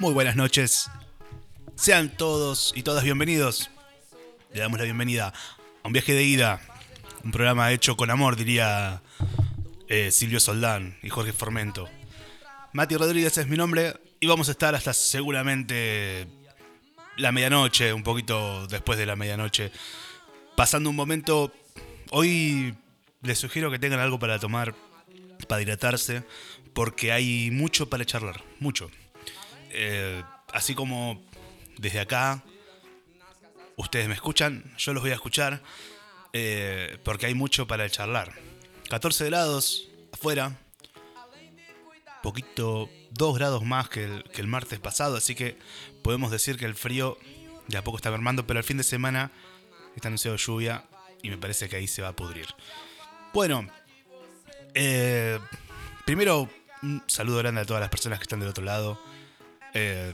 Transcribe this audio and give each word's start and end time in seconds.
Muy 0.00 0.14
buenas 0.14 0.36
noches. 0.36 0.88
Sean 1.74 2.16
todos 2.16 2.72
y 2.76 2.84
todas 2.84 3.02
bienvenidos. 3.02 3.68
Le 4.52 4.60
damos 4.60 4.78
la 4.78 4.84
bienvenida 4.84 5.32
a 5.82 5.88
un 5.88 5.92
viaje 5.92 6.12
de 6.12 6.22
ida. 6.22 6.60
Un 7.24 7.32
programa 7.32 7.72
hecho 7.72 7.96
con 7.96 8.08
amor, 8.08 8.36
diría 8.36 9.02
eh, 9.88 10.12
Silvio 10.12 10.38
Soldán 10.38 10.96
y 11.02 11.08
Jorge 11.08 11.32
Formento. 11.32 11.88
Mati 12.72 12.96
Rodríguez 12.96 13.38
es 13.38 13.48
mi 13.48 13.56
nombre 13.56 13.96
y 14.20 14.28
vamos 14.28 14.46
a 14.46 14.52
estar 14.52 14.72
hasta 14.76 14.92
seguramente 14.92 16.28
la 17.16 17.32
medianoche, 17.32 17.92
un 17.92 18.04
poquito 18.04 18.68
después 18.68 19.00
de 19.00 19.06
la 19.06 19.16
medianoche, 19.16 19.72
pasando 20.54 20.90
un 20.90 20.96
momento. 20.96 21.52
Hoy 22.10 22.72
les 23.22 23.40
sugiero 23.40 23.68
que 23.68 23.80
tengan 23.80 23.98
algo 23.98 24.20
para 24.20 24.38
tomar, 24.38 24.76
para 25.48 25.60
hidratarse, 25.60 26.22
porque 26.72 27.10
hay 27.10 27.50
mucho 27.50 27.90
para 27.90 28.04
charlar, 28.04 28.44
mucho. 28.60 28.92
Eh, 29.70 30.22
así 30.52 30.74
como 30.74 31.22
desde 31.76 32.00
acá 32.00 32.42
ustedes 33.76 34.08
me 34.08 34.14
escuchan, 34.14 34.74
yo 34.76 34.92
los 34.92 35.02
voy 35.02 35.12
a 35.12 35.14
escuchar, 35.14 35.62
eh, 36.32 36.98
porque 37.04 37.26
hay 37.26 37.34
mucho 37.34 37.66
para 37.66 37.88
charlar. 37.88 38.34
14 38.90 39.26
grados 39.26 39.88
afuera, 40.12 40.58
poquito, 42.22 42.90
2 43.12 43.38
grados 43.38 43.64
más 43.64 43.88
que 43.88 44.22
el, 44.34 44.46
martes 44.46 44.80
pasado, 44.80 45.16
así 45.16 45.34
que 45.34 45.56
podemos 46.02 46.30
decir 46.30 46.56
que 46.56 46.64
el 46.64 46.74
frío 46.74 47.18
de 47.68 47.78
a 47.78 47.84
poco 47.84 47.98
está 47.98 48.10
mermando, 48.10 48.46
pero 48.46 48.58
el 48.58 48.64
fin 48.64 48.78
de 48.78 48.82
semana 48.82 49.30
está 49.94 50.08
anunciado 50.08 50.36
lluvia 50.36 50.84
y 51.22 51.30
me 51.30 51.38
parece 51.38 51.68
que 51.68 51.76
ahí 51.76 51.86
se 51.86 52.02
va 52.02 52.08
a 52.08 52.16
pudrir. 52.16 52.46
Bueno, 53.32 53.68
eh, 54.74 55.38
primero 56.04 56.48
un 56.82 57.02
saludo 57.06 57.38
grande 57.38 57.60
a 57.60 57.64
todas 57.64 57.80
las 57.80 57.90
personas 57.90 58.18
que 58.18 58.24
están 58.24 58.40
del 58.40 58.48
otro 58.48 58.64
lado. 58.64 59.00
Eh, 59.80 60.12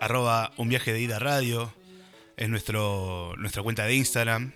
arroba 0.00 0.52
un 0.56 0.68
viaje 0.68 0.92
de 0.92 1.00
ida 1.00 1.20
radio 1.20 1.72
es 2.36 2.48
nuestro, 2.48 3.34
nuestra 3.38 3.62
cuenta 3.62 3.84
de 3.84 3.94
Instagram. 3.94 4.52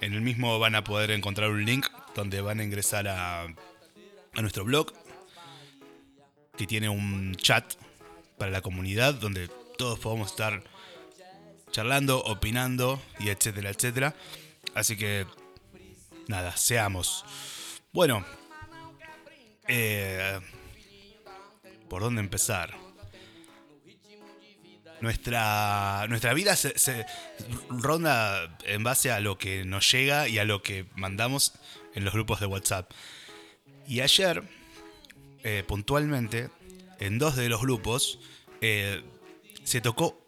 En 0.00 0.12
el 0.12 0.20
mismo 0.20 0.60
van 0.60 0.76
a 0.76 0.84
poder 0.84 1.10
encontrar 1.10 1.50
un 1.50 1.64
link 1.64 1.88
donde 2.14 2.40
van 2.40 2.60
a 2.60 2.62
ingresar 2.62 3.08
a, 3.08 3.42
a 3.42 4.40
nuestro 4.40 4.64
blog, 4.64 4.92
que 6.56 6.68
tiene 6.68 6.88
un 6.88 7.34
chat 7.34 7.64
para 8.38 8.52
la 8.52 8.60
comunidad 8.60 9.14
donde 9.14 9.48
todos 9.76 9.98
podemos 9.98 10.30
estar 10.30 10.62
charlando, 11.72 12.22
opinando 12.22 13.02
y 13.18 13.30
etcétera, 13.30 13.70
etcétera. 13.70 14.14
Así 14.72 14.96
que, 14.96 15.26
nada, 16.28 16.56
seamos. 16.56 17.24
Bueno, 17.92 18.24
eh, 19.66 20.38
¿por 21.88 22.00
dónde 22.00 22.20
empezar? 22.20 22.83
Nuestra, 25.00 26.06
nuestra 26.08 26.32
vida 26.34 26.56
se, 26.56 27.06
ronda 27.68 28.56
en 28.64 28.84
base 28.84 29.10
a 29.10 29.20
lo 29.20 29.36
que 29.36 29.64
nos 29.64 29.90
llega 29.90 30.28
y 30.28 30.38
a 30.38 30.44
lo 30.44 30.62
que 30.62 30.86
mandamos 30.94 31.52
en 31.94 32.04
los 32.04 32.14
grupos 32.14 32.40
de 32.40 32.46
WhatsApp. 32.46 32.90
Y 33.86 34.00
ayer, 34.00 34.42
eh, 35.42 35.62
puntualmente, 35.66 36.48
en 37.00 37.18
dos 37.18 37.36
de 37.36 37.48
los 37.48 37.60
grupos, 37.60 38.18
eh, 38.60 39.02
se 39.62 39.80
tocó 39.80 40.18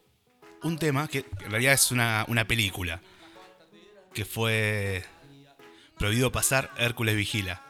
un 0.62 0.78
tema 0.78 1.08
que 1.08 1.24
en 1.40 1.50
realidad 1.50 1.72
es 1.72 1.90
una, 1.90 2.24
una 2.28 2.46
película, 2.46 3.00
que 4.12 4.24
fue 4.24 5.04
Prohibido 5.98 6.32
Pasar, 6.32 6.70
Hércules 6.76 7.16
Vigila. 7.16 7.62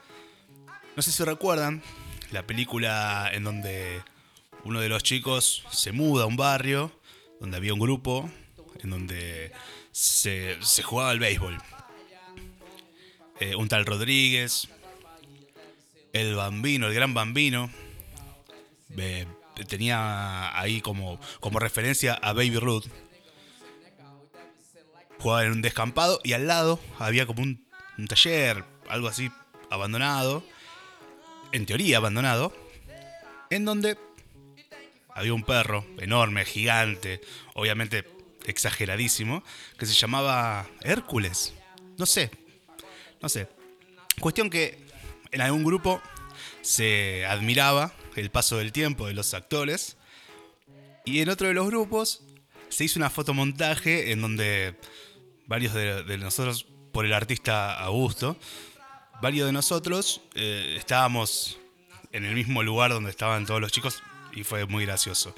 No 0.97 1.03
sé 1.03 1.13
si 1.13 1.23
recuerdan, 1.25 1.83
la 2.33 2.47
película 2.47 3.31
en 3.33 3.45
donde 3.45 4.03
uno 4.67 4.81
de 4.81 4.89
los 4.89 5.05
chicos 5.05 5.63
se 5.71 5.93
muda 5.93 6.25
a 6.25 6.27
un 6.27 6.37
barrio, 6.37 6.91
donde 7.41 7.57
había 7.57 7.73
un 7.73 7.79
grupo, 7.79 8.29
en 8.83 8.91
donde 8.91 9.53
se, 9.93 10.59
jugaba 10.83 11.11
al 11.11 11.21
béisbol. 11.21 11.57
Eh, 13.39 13.55
un 13.55 13.69
tal 13.69 13.87
Rodríguez, 13.87 14.69
el 16.13 16.35
bambino, 16.35 16.89
el 16.89 16.95
gran 16.95 17.15
bambino, 17.15 17.71
tenía 19.69 20.59
ahí 20.59 20.81
como, 20.81 21.21
como 21.39 21.61
referencia 21.61 22.15
a 22.15 22.33
Baby 22.33 22.59
Ruth. 22.59 22.87
Jugaba 25.21 25.45
en 25.45 25.53
un 25.53 25.63
descampado 25.63 26.21
y 26.25 26.33
al 26.33 26.49
lado 26.49 26.81
había 26.99 27.25
como 27.25 27.43
un, 27.43 27.65
un 27.99 28.09
taller, 28.09 28.65
algo 28.89 29.07
así, 29.07 29.31
abandonado, 29.71 30.43
en 31.53 31.67
teoría 31.67 31.99
abandonado, 31.99 32.53
en 33.51 33.65
donde 33.65 33.97
había 35.17 35.33
un 35.33 35.45
perro 35.45 35.85
enorme, 35.99 36.45
gigante, 36.45 37.23
obviamente 37.55 38.05
exageradísimo, 38.45 39.43
que 39.79 39.87
se 39.87 39.95
llamaba 39.95 40.67
Hércules. 40.83 41.55
No 41.97 42.05
sé, 42.05 42.31
no 43.23 43.29
sé. 43.31 43.49
Cuestión 44.21 44.51
que 44.51 44.87
en 45.31 45.41
algún 45.41 45.65
grupo 45.65 46.03
se 46.61 47.25
admiraba 47.25 47.93
el 48.15 48.31
paso 48.31 48.59
del 48.59 48.73
tiempo 48.73 49.07
de 49.07 49.15
los 49.15 49.33
actores 49.33 49.97
y 51.07 51.21
en 51.21 51.31
otro 51.31 51.49
de 51.49 51.55
los 51.55 51.67
grupos 51.67 52.23
se 52.69 52.85
hizo 52.85 52.99
una 52.99 53.09
fotomontaje 53.09 54.13
en 54.13 54.21
donde 54.21 54.79
varios 55.47 55.73
de, 55.73 56.19
nosotros, 56.19 56.67
por 56.93 57.07
el 57.07 57.15
artista 57.15 57.79
Augusto, 57.79 58.37
varios 59.23 59.47
de 59.47 59.53
nosotros 59.53 60.21
eh, 60.35 60.75
estábamos 60.79 61.59
en 62.13 62.27
el 62.27 62.35
mismo 62.35 62.63
lugar 62.63 62.91
donde 62.91 63.09
estaban 63.09 63.47
todos 63.47 63.63
los 63.63 63.73
chicos 63.73 64.03
y 64.37 64.45
fue 64.45 64.67
muy 64.67 64.85
gracioso. 64.85 65.35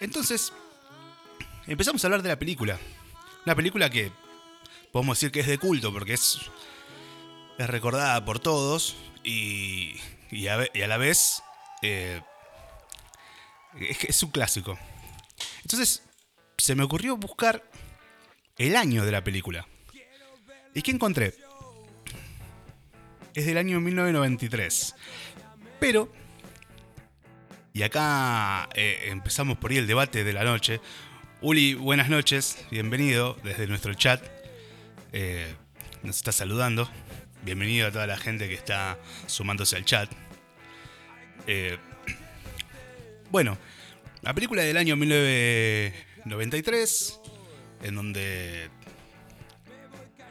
Entonces, 0.00 0.52
empezamos 1.66 2.02
a 2.04 2.08
hablar 2.08 2.22
de 2.22 2.28
la 2.28 2.38
película. 2.38 2.78
Una 3.46 3.54
película 3.54 3.88
que 3.88 4.12
podemos 4.92 5.16
decir 5.16 5.30
que 5.30 5.40
es 5.40 5.46
de 5.46 5.56
culto 5.56 5.92
porque 5.92 6.14
es, 6.14 6.38
es 7.56 7.66
recordada 7.70 8.22
por 8.24 8.40
todos 8.40 8.96
y, 9.24 9.94
y, 10.30 10.48
a, 10.48 10.68
la 10.74 10.96
vez 10.96 11.42
eh, 11.80 12.20
es, 13.80 14.04
es 14.04 14.22
un 14.22 14.30
clásico. 14.30 14.76
Entonces, 15.62 16.02
se 16.58 16.74
me 16.74 16.82
ocurrió 16.82 17.16
buscar 17.16 17.62
el 18.58 18.74
año 18.74 19.04
de 19.04 19.12
la 19.12 19.22
película. 19.22 19.66
¿Y 20.74 20.82
qué 20.82 20.90
encontré? 20.90 21.34
Es 23.34 23.46
del 23.46 23.58
año 23.58 23.80
1993. 23.80 24.96
Pero, 25.78 26.12
y 27.72 27.82
acá 27.82 28.68
eh, 28.74 29.04
empezamos 29.06 29.58
por 29.58 29.70
ahí 29.70 29.78
el 29.78 29.86
debate 29.86 30.24
de 30.24 30.32
la 30.32 30.44
noche. 30.44 30.80
Uli, 31.40 31.74
buenas 31.74 32.08
noches, 32.08 32.58
bienvenido 32.70 33.36
desde 33.44 33.66
nuestro 33.66 33.94
chat. 33.94 34.22
Eh, 35.12 35.46
nos 36.02 36.16
está 36.16 36.32
saludando. 36.32 36.90
Bienvenido 37.42 37.86
a 37.86 37.92
toda 37.92 38.06
la 38.06 38.16
gente 38.16 38.48
que 38.48 38.54
está 38.54 38.98
sumándose 39.26 39.76
al 39.76 39.84
chat. 39.84 40.10
Eh, 41.46 41.76
bueno, 43.30 43.58
la 44.22 44.34
película 44.34 44.62
del 44.62 44.76
año 44.76 44.96
1993, 44.96 47.20
en 47.84 47.94
donde 47.94 48.70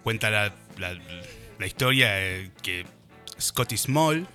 cuenta 0.03 0.29
la, 0.29 0.53
la, 0.77 0.99
historia 1.65 2.09
que 2.61 2.85
Scotty 3.39 3.77
Small, 3.77 4.27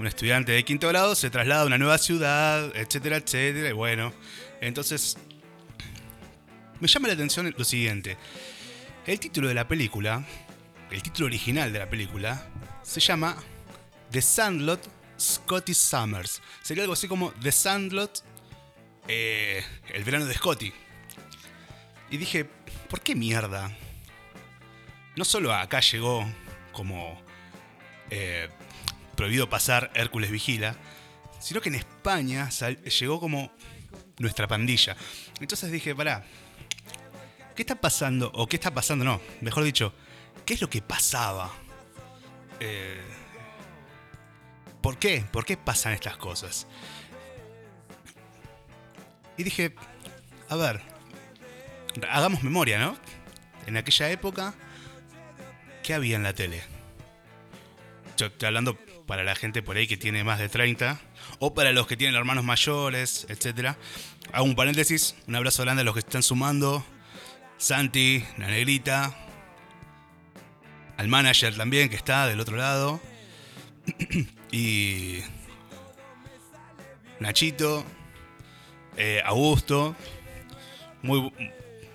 un 0.00 0.06
estudiante 0.06 0.52
de 0.52 0.64
quinto 0.64 0.88
grado, 0.88 1.14
se 1.14 1.28
traslada 1.28 1.60
a 1.60 1.66
una 1.66 1.76
nueva 1.76 1.98
ciudad, 1.98 2.74
etcétera, 2.74 3.18
etcétera. 3.18 3.68
Y 3.68 3.72
bueno, 3.72 4.14
entonces 4.62 5.18
me 6.80 6.88
llama 6.88 7.08
la 7.08 7.12
atención 7.12 7.54
lo 7.54 7.64
siguiente. 7.64 8.16
El 9.06 9.20
título 9.20 9.48
de 9.48 9.52
la 9.52 9.68
película, 9.68 10.24
el 10.90 11.02
título 11.02 11.26
original 11.26 11.70
de 11.70 11.80
la 11.80 11.90
película, 11.90 12.46
se 12.82 12.98
llama 12.98 13.36
The 14.10 14.22
Sandlot 14.22 14.80
Scotty 15.20 15.74
Summers. 15.74 16.40
Sería 16.62 16.84
algo 16.84 16.94
así 16.94 17.06
como 17.06 17.32
The 17.32 17.52
Sandlot, 17.52 18.24
eh, 19.06 19.62
el 19.92 20.02
verano 20.04 20.24
de 20.24 20.32
Scotty. 20.32 20.72
Y 22.08 22.16
dije, 22.16 22.46
¿por 22.88 23.02
qué 23.02 23.14
mierda? 23.14 23.70
No 25.14 25.26
solo 25.26 25.52
acá 25.52 25.80
llegó 25.80 26.26
como 26.72 27.20
eh, 28.08 28.48
prohibido 29.20 29.50
pasar 29.50 29.90
Hércules 29.92 30.30
Vigila, 30.30 30.74
sino 31.40 31.60
que 31.60 31.68
en 31.68 31.74
España 31.74 32.48
llegó 32.48 33.20
como 33.20 33.52
nuestra 34.18 34.48
pandilla. 34.48 34.96
Entonces 35.40 35.70
dije, 35.70 35.94
pará, 35.94 36.24
¿qué 37.54 37.60
está 37.60 37.74
pasando? 37.74 38.32
O 38.32 38.46
qué 38.46 38.56
está 38.56 38.72
pasando, 38.72 39.04
no, 39.04 39.20
mejor 39.42 39.64
dicho, 39.64 39.92
¿qué 40.46 40.54
es 40.54 40.62
lo 40.62 40.70
que 40.70 40.80
pasaba? 40.80 41.52
Eh, 42.60 42.98
¿Por 44.80 44.96
qué? 44.98 45.22
¿Por 45.30 45.44
qué 45.44 45.58
pasan 45.58 45.92
estas 45.92 46.16
cosas? 46.16 46.66
Y 49.36 49.42
dije, 49.42 49.74
a 50.48 50.56
ver, 50.56 50.80
hagamos 52.08 52.42
memoria, 52.42 52.78
¿no? 52.78 52.96
En 53.66 53.76
aquella 53.76 54.08
época, 54.08 54.54
¿qué 55.82 55.92
había 55.92 56.16
en 56.16 56.22
la 56.22 56.32
tele? 56.32 56.62
Yo 58.16 58.28
estoy 58.28 58.46
hablando 58.46 58.78
para 59.10 59.24
la 59.24 59.34
gente 59.34 59.60
por 59.60 59.76
ahí 59.76 59.88
que 59.88 59.96
tiene 59.96 60.22
más 60.22 60.38
de 60.38 60.48
30, 60.48 61.00
o 61.40 61.52
para 61.52 61.72
los 61.72 61.88
que 61.88 61.96
tienen 61.96 62.14
hermanos 62.14 62.44
mayores, 62.44 63.26
etc. 63.28 63.74
Hago 64.32 64.44
un 64.44 64.54
paréntesis, 64.54 65.16
un 65.26 65.34
abrazo 65.34 65.64
grande 65.64 65.80
a 65.80 65.84
los 65.84 65.94
que 65.94 65.98
están 65.98 66.22
sumando, 66.22 66.86
Santi, 67.58 68.24
la 68.38 68.46
negrita, 68.46 69.12
al 70.96 71.08
manager 71.08 71.56
también 71.56 71.88
que 71.88 71.96
está 71.96 72.28
del 72.28 72.38
otro 72.38 72.56
lado, 72.56 73.00
y 74.52 75.18
Nachito, 77.18 77.84
eh, 78.96 79.22
Augusto, 79.24 79.96
muy, 81.02 81.32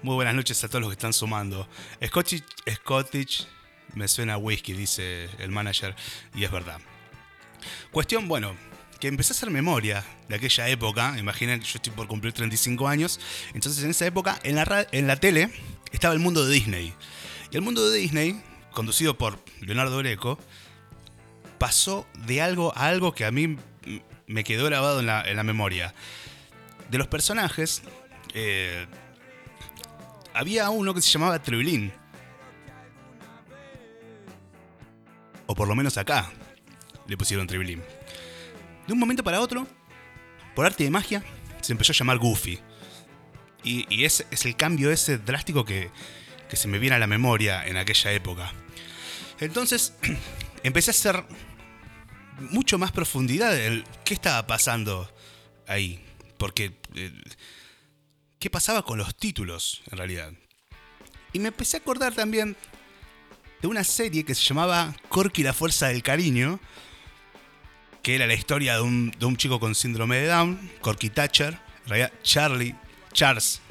muy 0.02 0.16
buenas 0.16 0.36
noches 0.36 0.62
a 0.66 0.68
todos 0.68 0.82
los 0.82 0.90
que 0.90 0.96
están 0.96 1.14
sumando. 1.14 1.66
Scottish, 2.06 2.44
Scottish 2.76 3.48
me 3.94 4.10
suena 4.10 4.34
a 4.34 4.38
whisky, 4.38 4.74
dice 4.74 5.30
el 5.40 5.52
manager, 5.52 5.96
y 6.34 6.44
es 6.44 6.52
verdad. 6.52 6.82
Cuestión, 7.92 8.28
bueno, 8.28 8.56
que 9.00 9.08
empecé 9.08 9.34
a 9.34 9.36
hacer 9.36 9.50
memoria 9.50 10.04
de 10.28 10.36
aquella 10.36 10.68
época. 10.70 11.16
Imaginen 11.18 11.62
yo 11.62 11.76
estoy 11.76 11.94
por 11.94 12.08
cumplir 12.08 12.34
35 12.34 12.88
años. 12.88 13.20
Entonces, 13.54 13.84
en 13.84 13.92
esa 13.92 14.06
época, 14.06 14.40
en 14.44 14.56
la, 14.56 14.88
en 14.92 15.08
la 15.08 15.16
tele 15.18 15.50
estaba 15.92 16.14
el 16.14 16.20
mundo 16.20 16.46
de 16.46 16.54
Disney. 16.54 16.94
Y 17.52 17.56
el 17.56 17.62
mundo 17.62 17.88
de 17.90 17.98
Disney, 18.00 18.42
conducido 18.72 19.18
por 19.18 19.40
Leonardo 19.62 19.98
Greco, 20.00 20.40
pasó 21.58 22.08
de 22.26 22.42
algo 22.42 22.76
a 22.76 22.88
algo 22.88 23.14
que 23.14 23.26
a 23.26 23.32
mí 23.32 23.58
me 24.28 24.44
quedó 24.44 24.66
grabado 24.66 25.00
en 25.00 25.06
la, 25.06 25.44
memoria. 25.44 25.94
De 26.90 26.98
los 26.98 27.08
personajes, 27.08 27.84
eh, 28.34 28.88
había 30.34 30.70
uno 30.70 30.94
que 30.94 31.02
se 31.02 31.12
llamaba 31.12 31.42
Trevelin. 31.42 31.92
O 35.48 35.54
por 35.54 35.68
lo 35.68 35.76
menos 35.76 35.98
acá 35.98 36.32
le 37.08 37.18
pusieron 37.18 37.48
Trevelin. 37.48 37.84
De 38.88 38.94
un 38.94 39.00
momento 39.00 39.24
para 39.24 39.42
otro, 39.42 39.68
por 40.56 40.66
arte 40.66 40.84
de 40.84 40.90
magia, 40.90 41.24
se 41.62 41.74
empezó 41.74 41.92
a 41.92 41.96
llamar 41.96 42.18
Goofy. 42.18 42.60
Y, 43.64 43.86
y 43.90 44.06
es, 44.06 44.26
es, 44.30 44.46
el 44.46 44.56
cambio 44.56 44.92
ese 44.92 45.18
drástico 45.18 45.66
que, 45.66 45.90
que 46.50 46.56
se 46.56 46.68
me 46.68 46.80
viene 46.80 46.96
a 46.96 47.00
la 47.00 47.08
memoria 47.08 47.66
en 47.66 47.78
aquella 47.78 48.12
época. 48.12 48.52
Entonces, 49.40 49.94
empecé 50.64 50.92
a 50.92 50.94
hacer 50.94 51.26
mucho 52.40 52.78
más 52.78 52.92
profundidad 52.92 53.58
en 53.58 53.84
qué 54.04 54.14
estaba 54.14 54.46
pasando 54.48 55.12
ahí. 55.68 56.04
Porque, 56.38 56.78
eh, 56.96 57.12
¿qué 58.40 58.50
pasaba 58.50 58.84
con 58.84 58.98
los 58.98 59.16
títulos 59.16 59.82
en 59.92 59.98
realidad? 59.98 60.34
Y 61.34 61.40
me 61.40 61.50
empecé 61.50 61.78
a 61.78 61.80
acordar 61.80 62.14
también 62.14 62.56
de 63.62 63.68
una 63.68 63.84
serie 63.84 64.24
que 64.24 64.36
se 64.36 64.44
llamaba 64.44 64.96
Corky 65.10 65.44
la 65.44 65.54
Fuerza 65.54 65.88
del 65.88 66.04
Cariño, 66.04 66.60
que 68.06 68.14
era 68.14 68.28
la 68.28 68.36
historia 68.36 68.76
de 68.76 68.82
un, 68.82 69.10
de 69.18 69.26
un 69.26 69.36
chico 69.36 69.60
con 69.60 69.74
síndrome 69.74 70.18
de 70.18 70.28
Down, 70.28 70.72
Corky 70.80 71.10
Thatcher, 71.10 71.58
en 71.86 71.90
realidad 71.90 72.14
Charlie, 72.22 72.76
Charles 73.12 73.62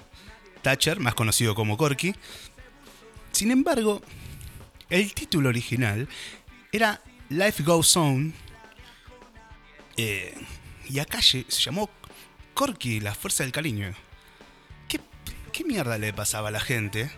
Thatcher, 0.61 0.99
más 0.99 1.15
conocido 1.15 1.55
como 1.55 1.77
Corky. 1.77 2.13
Sin 3.31 3.53
embargo, 3.53 4.03
el 4.91 5.15
título 5.15 5.51
original 5.51 6.09
era 6.73 7.01
Life 7.29 7.63
Goes 7.63 7.97
On. 7.97 8.35
Eh, 9.97 10.35
y 10.89 10.99
acá 10.99 11.23
se 11.23 11.45
llamó 11.49 11.89
Corky, 12.55 12.99
la 12.99 13.15
fuerza 13.15 13.45
del 13.45 13.53
cariño. 13.53 13.95
¿Qué, 14.89 14.99
¿Qué, 15.53 15.63
mierda 15.63 15.97
le 15.97 16.13
pasaba 16.13 16.49
a 16.49 16.51
la 16.51 16.59
gente 16.59 17.09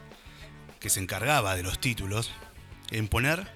que 0.81 0.91
se 0.91 1.01
encargaba 1.01 1.57
de 1.57 1.63
los 1.63 1.81
títulos 1.81 2.31
en 2.91 3.09
poner 3.09 3.51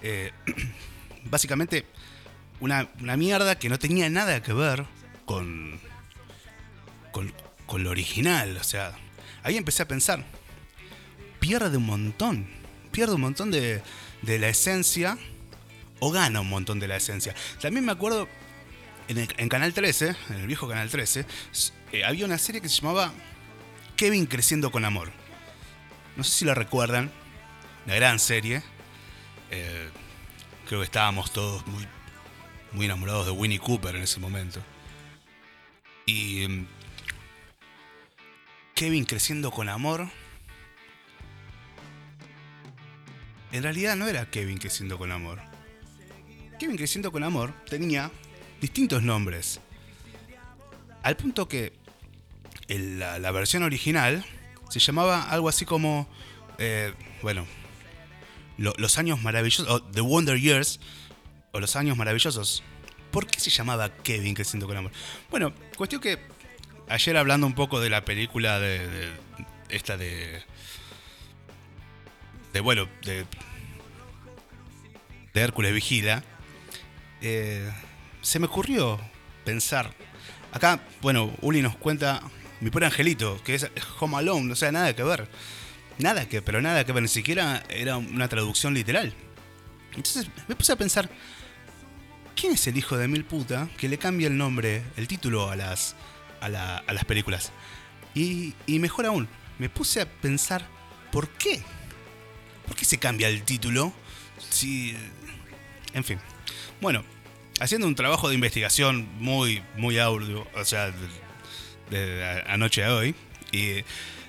eh, 0.00 0.32
básicamente 1.24 1.84
una, 2.60 2.88
una, 3.00 3.16
mierda 3.16 3.58
que 3.58 3.68
no 3.68 3.78
tenía 3.78 4.08
nada 4.10 4.42
que 4.42 4.52
ver 4.52 4.84
con, 5.24 5.80
con, 7.12 7.32
con 7.66 7.84
lo 7.84 7.90
original? 7.90 8.56
O 8.56 8.64
sea, 8.64 8.92
ahí 9.42 9.56
empecé 9.56 9.82
a 9.82 9.88
pensar, 9.88 10.24
pierde 11.40 11.76
un 11.76 11.86
montón, 11.86 12.48
pierde 12.92 13.14
un 13.14 13.20
montón 13.20 13.50
de, 13.50 13.82
de 14.22 14.38
la 14.38 14.48
esencia 14.48 15.18
o 16.00 16.10
gana 16.10 16.40
un 16.40 16.48
montón 16.48 16.80
de 16.80 16.88
la 16.88 16.96
esencia. 16.96 17.34
También 17.60 17.84
me 17.84 17.92
acuerdo 17.92 18.28
en, 19.08 19.48
Canal 19.48 19.72
13, 19.72 20.16
en 20.30 20.36
el 20.36 20.46
viejo 20.46 20.68
Canal 20.68 20.90
13, 20.90 21.24
eh, 21.92 22.04
había 22.04 22.24
una 22.24 22.38
serie 22.38 22.60
que 22.60 22.68
se 22.68 22.80
llamaba 22.80 23.12
Kevin 23.96 24.26
Creciendo 24.26 24.70
con 24.70 24.84
Amor. 24.84 25.12
No 26.16 26.24
sé 26.24 26.30
si 26.30 26.44
la 26.44 26.54
recuerdan, 26.54 27.10
una 27.84 27.94
gran 27.94 28.18
serie. 28.18 28.62
Eh, 29.50 29.88
creo 30.66 30.80
que 30.80 30.86
estábamos 30.86 31.32
todos 31.32 31.66
muy, 31.66 31.86
muy 32.72 32.86
enamorados 32.86 33.26
de 33.26 33.32
Winnie 33.32 33.58
Cooper 33.58 33.96
en 33.96 34.02
ese 34.02 34.20
momento. 34.20 34.60
Y 36.06 36.46
mm, 36.48 36.66
Kevin 38.74 39.04
Creciendo 39.04 39.50
con 39.50 39.68
Amor. 39.68 40.08
En 43.52 43.62
realidad 43.62 43.96
no 43.96 44.06
era 44.06 44.30
Kevin 44.30 44.58
Creciendo 44.58 44.98
con 44.98 45.12
Amor. 45.12 45.40
Kevin 46.58 46.76
Creciendo 46.76 47.10
con 47.10 47.22
Amor 47.24 47.54
tenía 47.68 48.10
distintos 48.60 49.02
nombres. 49.02 49.60
Al 51.02 51.16
punto 51.16 51.48
que 51.48 51.72
la, 52.68 53.30
versión 53.30 53.62
original 53.62 54.24
se 54.68 54.80
llamaba 54.80 55.22
algo 55.30 55.48
así 55.48 55.64
como, 55.64 56.08
eh, 56.58 56.92
bueno, 57.22 57.46
los 58.58 58.98
años 58.98 59.22
maravillosos, 59.22 59.90
The 59.92 60.00
Wonder 60.00 60.38
Years, 60.38 60.80
los 61.60 61.76
años 61.76 61.96
maravillosos. 61.96 62.62
¿Por 63.10 63.26
qué 63.26 63.40
se 63.40 63.50
llamaba 63.50 63.90
Kevin 63.90 64.34
creciendo 64.34 64.66
con 64.66 64.76
amor? 64.76 64.92
Bueno, 65.30 65.52
cuestión 65.76 66.00
que 66.00 66.18
ayer 66.88 67.16
hablando 67.16 67.46
un 67.46 67.54
poco 67.54 67.80
de 67.80 67.90
la 67.90 68.04
película 68.04 68.60
de, 68.60 69.10
esta 69.68 69.96
de, 69.96 70.42
de 72.52 72.60
bueno, 72.60 72.88
de, 73.04 73.24
de 75.32 75.40
Hércules 75.40 75.72
Vigila, 75.72 76.22
eh, 77.22 77.70
se 78.22 78.38
me 78.38 78.46
ocurrió 78.46 79.00
pensar. 79.44 79.92
Acá, 80.52 80.80
bueno, 81.02 81.32
Uli 81.42 81.62
nos 81.62 81.76
cuenta 81.76 82.22
mi 82.60 82.70
pobre 82.70 82.86
angelito, 82.86 83.42
que 83.44 83.54
es 83.54 83.70
Home 84.00 84.16
Alone, 84.16 84.52
o 84.52 84.56
sea, 84.56 84.72
nada 84.72 84.94
que 84.94 85.02
ver. 85.02 85.28
Nada 85.98 86.28
que, 86.28 86.42
pero 86.42 86.60
nada 86.60 86.84
que 86.84 86.92
ver, 86.92 87.02
ni 87.02 87.08
siquiera 87.08 87.62
era 87.70 87.96
una 87.96 88.28
traducción 88.28 88.74
literal. 88.74 89.14
Entonces 89.94 90.28
me 90.46 90.54
puse 90.54 90.72
a 90.72 90.76
pensar, 90.76 91.08
¿quién 92.36 92.52
es 92.52 92.66
el 92.66 92.76
hijo 92.76 92.96
de 92.96 93.08
mil 93.08 93.24
puta 93.24 93.68
que 93.76 93.88
le 93.88 93.98
cambia 93.98 94.28
el 94.28 94.36
nombre, 94.36 94.82
el 94.96 95.08
título 95.08 95.50
a 95.50 95.56
las, 95.56 95.96
a, 96.40 96.48
las 96.48 97.04
películas? 97.04 97.50
Y, 98.14 98.54
y 98.66 98.78
mejor 98.78 99.06
aún, 99.06 99.28
me 99.58 99.68
puse 99.68 100.00
a 100.00 100.06
pensar, 100.06 100.66
¿por 101.10 101.28
qué? 101.30 101.62
¿Por 102.66 102.76
qué 102.76 102.84
se 102.84 102.98
cambia 102.98 103.28
el 103.28 103.42
título? 103.42 103.92
Si... 104.50 104.96
En 105.94 106.04
fin. 106.04 106.18
Bueno, 106.80 107.04
haciendo 107.60 107.86
un 107.86 107.94
trabajo 107.94 108.28
de 108.28 108.34
investigación 108.34 109.08
muy, 109.18 109.62
muy 109.76 109.98
audio, 109.98 110.46
o 110.54 110.64
sea, 110.64 110.92
de, 111.90 112.42
anoche 112.46 112.84
a 112.84 112.94
hoy, 112.94 113.14
y 113.52 113.84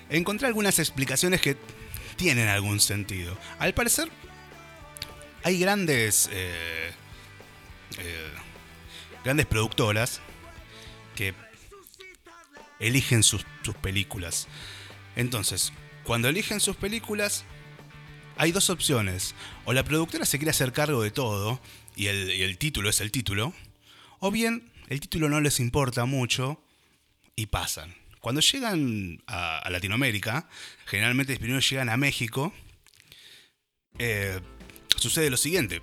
encontré 0.08 0.46
algunas 0.46 0.78
explicaciones 0.78 1.40
que 1.40 1.56
tienen 2.16 2.48
algún 2.48 2.80
sentido. 2.80 3.36
Al 3.58 3.74
parecer, 3.74 4.08
hay 5.44 5.58
grandes, 5.58 6.28
eh, 6.32 6.92
eh, 7.98 8.30
grandes 9.24 9.46
productoras 9.46 10.20
que 11.16 11.34
eligen 12.80 13.22
sus, 13.22 13.44
películas. 13.82 14.48
Entonces, 15.16 15.72
cuando 16.04 16.28
eligen 16.28 16.60
sus 16.60 16.76
películas, 16.76 17.44
hay 18.36 18.52
dos 18.52 18.70
opciones. 18.70 19.34
O 19.64 19.72
la 19.72 19.84
productora 19.84 20.24
se 20.24 20.38
quiere 20.38 20.50
hacer 20.50 20.72
cargo 20.72 21.02
de 21.02 21.10
todo 21.10 21.60
y 21.96 22.06
el, 22.06 22.56
título 22.58 22.88
es 22.88 23.00
el 23.00 23.10
título, 23.10 23.52
o 24.20 24.30
bien 24.30 24.70
el 24.88 25.00
título 25.00 25.28
no 25.28 25.40
les 25.40 25.60
importa 25.60 26.04
mucho 26.04 26.62
y 27.34 27.46
pasan. 27.46 27.94
Cuando 28.20 28.40
llegan 28.40 29.22
a, 29.26 29.68
Latinoamérica, 29.70 30.48
generalmente 30.86 31.36
primero 31.36 31.60
llegan 31.60 31.88
a 31.88 31.96
México, 31.96 32.52
eh, 33.98 34.40
sucede 34.96 35.30
lo 35.30 35.36
siguiente. 35.36 35.82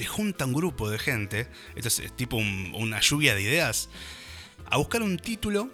Se 0.00 0.06
junta 0.06 0.46
un 0.46 0.54
grupo 0.54 0.88
de 0.88 0.98
gente, 0.98 1.46
esto 1.76 1.88
es 1.88 2.16
tipo 2.16 2.38
una 2.38 3.00
lluvia 3.00 3.34
de 3.34 3.42
ideas, 3.42 3.90
a 4.64 4.78
buscar 4.78 5.02
un 5.02 5.18
título 5.18 5.70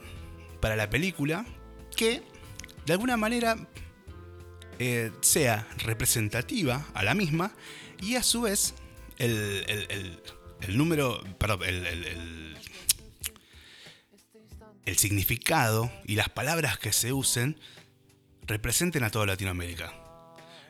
para 0.60 0.74
la 0.74 0.90
película 0.90 1.46
que 1.94 2.24
de 2.86 2.92
alguna 2.92 3.16
manera 3.16 3.56
eh, 4.80 5.12
sea 5.20 5.68
representativa 5.78 6.84
a 6.92 7.04
la 7.04 7.14
misma 7.14 7.52
y 8.02 8.16
a 8.16 8.24
su 8.24 8.40
vez 8.40 8.74
el, 9.18 10.18
número, 10.70 11.22
perdón, 11.38 11.62
el, 11.62 12.56
el 14.86 14.98
significado 14.98 15.92
y 16.04 16.16
las 16.16 16.30
palabras 16.30 16.78
que 16.78 16.92
se 16.92 17.12
usen 17.12 17.60
representen 18.42 19.04
a 19.04 19.10
toda 19.10 19.26
Latinoamérica. 19.26 19.94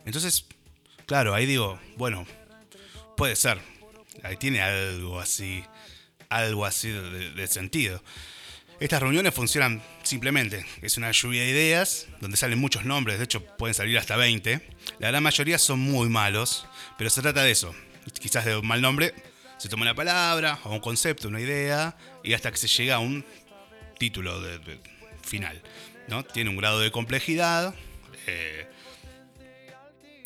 Entonces, 0.05 0.45
claro, 1.07 1.33
ahí 1.33 1.47
digo, 1.47 1.81
bueno, 1.97 2.27
puede 3.16 3.37
ser. 3.37 3.61
Ahí 4.23 4.37
tiene 4.37 4.62
algo 4.62 5.20
así, 5.20 5.64
algo 6.28 6.64
así 6.64 6.90
de, 6.90 7.46
sentido. 7.46 8.02
Estas 8.80 9.00
reuniones 9.00 9.35
funcionan 9.35 9.82
simplemente. 10.02 10.64
Es 10.82 10.96
una 10.96 11.11
lluvia 11.11 11.42
de 11.42 11.50
ideas 11.50 12.06
donde 12.20 12.37
salen 12.37 12.58
muchos 12.58 12.85
nombres, 12.85 13.18
de 13.18 13.25
hecho 13.25 13.44
pueden 13.56 13.75
salir 13.75 13.99
hasta 13.99 14.16
20. 14.16 14.61
La 14.99 15.08
gran 15.08 15.23
mayoría 15.23 15.58
son 15.58 15.80
muy 15.80 16.08
malos, 16.08 16.66
pero 16.99 17.11
se 17.11 17.23
trata 17.23 17.42
de 17.42 17.50
eso. 17.50 17.75
Quizás 18.20 18.44
de 18.44 18.56
un 18.56 18.66
mal 18.66 18.82
nombre 18.82 19.14
se 19.58 19.68
toma 19.68 19.82
una 19.82 19.94
palabra 19.94 20.58
o 20.64 20.75
un 20.75 20.80
concepto, 20.80 21.28
una 21.28 21.40
idea, 21.40 21.96
y 22.23 22.35
hasta 22.35 22.50
que 22.50 22.58
se 22.58 22.68
llega 22.68 22.96
a 22.96 22.99
un 22.99 23.25
título 23.99 24.38
final. 25.23 25.62
¿no? 26.08 26.25
Tiene 26.25 26.50
un 26.50 26.56
grado 26.56 26.80
de 26.80 26.90
complejidad. 26.90 27.75
Eh, 28.26 28.68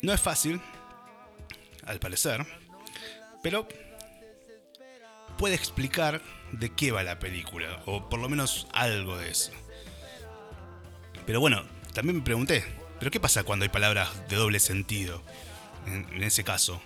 no 0.01 0.13
es 0.13 0.19
fácil, 0.19 0.59
al 1.85 1.99
parecer, 1.99 2.45
pero 3.41 3.67
puede 5.37 5.55
explicar 5.55 6.21
de 6.51 6.69
qué 6.69 6.91
va 6.91 7.03
la 7.03 7.19
película, 7.19 7.81
o 7.85 8.09
por 8.09 8.19
lo 8.19 8.29
menos 8.29 8.67
algo 8.73 9.17
de 9.17 9.31
eso. 9.31 9.51
Pero 11.25 11.39
bueno, 11.39 11.63
también 11.93 12.17
me 12.17 12.23
pregunté, 12.23 12.63
¿pero 12.99 13.11
qué 13.11 13.19
pasa 13.19 13.43
cuando 13.43 13.63
hay 13.63 13.69
palabras 13.69 14.09
de 14.29 14.35
doble 14.35 14.59
sentido? 14.59 15.23
En, 15.87 16.21
ese 16.21 16.43
caso. 16.43 16.81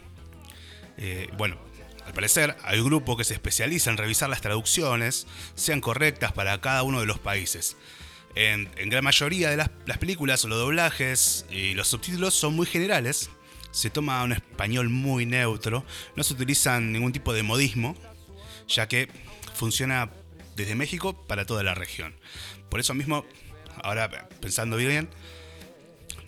Eh, 0.97 1.29
bueno, 1.37 1.57
al 2.05 2.13
parecer 2.13 2.55
hay 2.63 2.79
un 2.79 2.85
grupo 2.85 3.17
que 3.17 3.23
se 3.23 3.33
especializa 3.33 3.89
en 3.89 3.97
revisar 3.97 4.29
las 4.29 4.41
traducciones, 4.41 5.27
sean 5.55 5.81
correctas 5.81 6.31
para 6.31 6.61
cada 6.61 6.83
uno 6.83 6.99
de 6.99 7.05
los 7.05 7.19
países. 7.19 7.75
En, 8.35 8.69
gran 8.89 9.03
mayoría 9.03 9.49
de 9.49 9.57
las, 9.57 9.69
las 9.85 9.97
películas, 9.97 10.43
los 10.45 10.59
doblajes 10.59 11.45
y 11.49 11.73
los 11.73 11.87
subtítulos 11.87 12.33
son 12.33 12.55
muy 12.55 12.65
generales, 12.65 13.29
se 13.75 13.89
toma 13.89 14.23
un 14.23 14.31
español 14.31 14.87
muy 14.87 15.25
neutro, 15.25 15.83
no 16.15 16.23
se 16.23 16.33
utilizan 16.33 16.93
ningún 16.93 17.11
tipo 17.11 17.33
de 17.33 17.43
modismo, 17.43 17.93
ya 18.69 18.87
que 18.87 19.09
funciona 19.53 20.09
desde 20.55 20.75
México 20.75 21.27
para 21.27 21.45
toda 21.45 21.61
la 21.61 21.75
región. 21.75 22.15
Por 22.69 22.79
eso 22.79 22.93
mismo, 22.93 23.25
ahora 23.83 24.29
pensando 24.39 24.77
bien, 24.77 25.09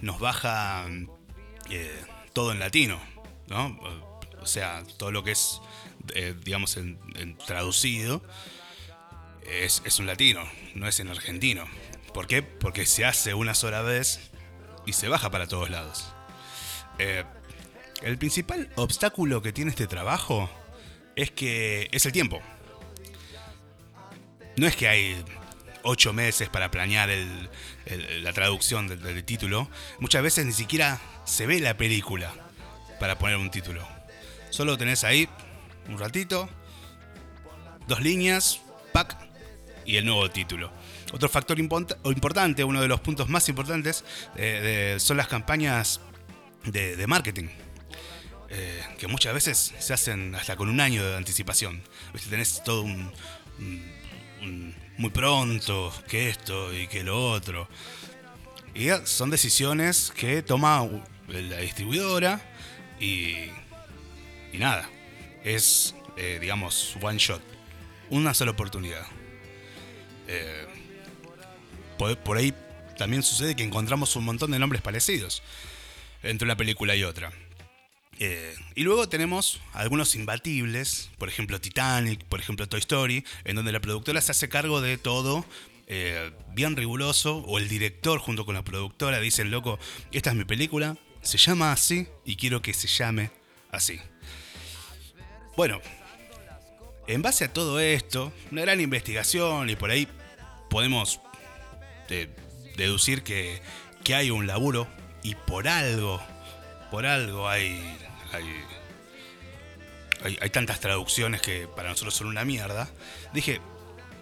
nos 0.02 0.20
baja 0.20 0.88
eh, 1.70 2.04
todo 2.34 2.52
en 2.52 2.60
latino, 2.60 3.00
¿no? 3.48 3.80
O 4.42 4.46
sea, 4.46 4.84
todo 4.98 5.14
lo 5.14 5.24
que 5.24 5.32
es, 5.32 5.62
eh, 6.16 6.36
digamos, 6.44 6.76
en, 6.76 7.00
traducido 7.48 8.22
es, 9.46 9.82
es, 9.86 10.00
un 10.00 10.06
latino, 10.06 10.44
no 10.76 10.86
es 10.86 11.00
en 11.00 11.08
argentino. 11.08 11.64
¿Por 12.14 12.28
qué? 12.28 12.44
Porque 12.44 12.86
se 12.86 13.06
hace 13.06 13.34
una 13.34 13.56
sola 13.56 13.84
vez 13.84 14.20
y 14.86 14.92
se 14.92 15.08
baja 15.08 15.32
para 15.32 15.48
todos 15.48 15.70
lados. 15.70 16.12
Eh, 17.00 17.24
el 18.04 18.18
principal 18.18 18.70
obstáculo 18.76 19.42
que 19.42 19.54
tiene 19.54 19.72
este 19.72 19.88
trabajo 19.88 20.50
es 21.16 21.32
que 21.32 21.90
es 21.92 22.06
el 22.06 22.12
tiempo 22.12 22.42
no 24.58 24.66
es 24.66 24.76
que 24.76 24.88
hay 24.88 25.16
ocho 25.84 26.14
meses 26.14 26.50
para 26.50 26.70
planear 26.72 27.10
la 28.22 28.34
traducción 28.34 28.88
del, 28.88 29.24
título. 29.24 29.70
Muchas 30.00 30.22
veces 30.22 30.46
ni 30.46 30.52
siquiera 30.52 31.00
se 31.26 31.46
ve 31.46 31.60
la 31.60 31.78
película 31.78 32.34
para 33.00 33.18
poner 33.18 33.38
un 33.38 33.52
título. 33.52 33.88
Solo 34.50 34.78
tenés 34.78 35.04
ahí 35.04 35.30
un 35.88 35.98
ratito, 35.98 36.50
dos 37.88 38.02
líneas, 38.02 38.62
pack 38.94 39.16
y 39.86 39.98
el 39.98 40.06
nuevo 40.06 40.30
título. 40.30 40.72
Otro 41.14 41.30
factor 41.30 41.60
importante, 41.60 42.64
uno 42.64 42.82
de 42.82 42.88
los 42.88 43.00
puntos 43.00 43.30
más 43.30 43.48
importantes, 43.48 44.04
eh, 44.36 44.98
son 45.00 45.18
las 45.18 45.28
campañas 45.28 46.02
de, 46.66 47.06
marketing. 47.08 47.48
Eh, 48.50 48.82
que 48.98 49.08
muchas 49.08 49.34
veces 49.34 49.74
se 49.78 49.94
hacen 49.94 50.34
hasta 50.36 50.56
con 50.56 50.70
un 50.70 50.80
año 50.80 51.04
de 51.06 51.18
anticipación. 51.18 51.82
Tenés 52.30 52.64
todo 52.64 52.82
un 52.82 53.12
muy 54.98 55.12
pronto, 55.12 55.94
que 56.08 56.30
esto 56.30 56.74
y 56.74 56.88
que 56.88 57.04
lo 57.04 57.32
otro. 57.32 57.68
Y 58.74 58.90
son 59.06 59.30
decisiones 59.30 60.12
que 60.16 60.42
toma 60.42 60.88
la 61.28 61.58
distribuidora 61.58 62.42
y, 63.00 63.50
y 64.54 64.58
nada, 64.58 64.90
es, 65.44 65.96
eh, 66.16 66.38
digamos, 66.40 66.96
one 67.02 67.18
shot, 67.18 67.42
una 68.10 68.34
sola 68.34 68.52
oportunidad. 68.52 69.06
Eh, 70.28 70.66
por 71.98 72.38
ahí 72.38 72.54
también 72.98 73.24
sucede 73.24 73.56
que 73.56 73.64
encontramos 73.64 74.16
un 74.16 74.26
montón 74.26 74.52
de 74.52 74.60
nombres 74.60 74.82
parecidos 74.82 75.42
entre 76.22 76.46
una 76.46 76.56
película 76.56 76.96
y 76.96 77.04
otra. 77.04 77.32
Eh, 78.20 78.56
y 78.76 78.84
luego 78.84 79.08
tenemos 79.08 79.62
algunos 79.74 80.16
imbatibles, 80.16 81.10
por 81.18 81.30
ejemplo 81.30 81.62
Titanic, 81.62 82.24
por 82.26 82.40
ejemplo 82.40 82.68
Toy 82.68 82.80
Story, 82.80 83.24
en 83.44 83.56
donde 83.56 83.72
la 83.72 83.80
productora 83.80 84.22
se 84.22 84.32
hace 84.32 84.50
cargo 84.50 84.82
de 84.82 84.98
todo, 84.98 85.46
eh, 85.88 86.32
bien 86.54 86.76
riguroso, 86.76 87.38
o 87.38 87.60
el 87.60 87.70
director 87.70 88.20
junto 88.20 88.46
con 88.46 88.56
la 88.56 88.64
productora 88.64 89.20
dicen, 89.20 89.52
loco, 89.52 89.78
esta 90.12 90.32
es 90.32 90.36
mi 90.36 90.46
película, 90.46 90.98
se 91.22 91.38
llama 91.38 91.72
así 91.72 92.08
y 92.26 92.38
quiero 92.38 92.62
que 92.62 92.74
se 92.74 92.88
llame 92.88 93.32
así. 93.72 94.00
Bueno, 95.56 95.80
en 97.08 97.22
base 97.22 97.46
a 97.46 97.54
todo 97.54 97.80
esto, 97.80 98.34
una 98.52 98.62
gran 98.62 98.82
investigación 98.82 99.70
y 99.70 99.76
por 99.76 99.92
ahí 99.92 100.08
podemos 100.70 101.20
eh, 102.10 102.30
deducir 102.78 103.24
que, 103.24 103.62
que 104.04 104.16
hay 104.16 104.32
un 104.32 104.48
laburo 104.48 104.88
y 105.24 105.36
por 105.36 105.68
algo, 105.68 106.22
por 106.90 107.06
algo 107.06 107.48
hay 107.48 107.98
hay, 108.34 110.38
hay, 110.42 110.50
tantas 110.50 110.80
traducciones 110.80 111.42
que 111.42 111.68
para 111.68 111.90
nosotros 111.90 112.16
son 112.16 112.28
una 112.28 112.46
mierda, 112.46 112.90
dije, 113.34 113.62